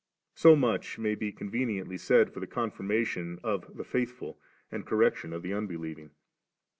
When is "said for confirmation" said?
1.99-3.39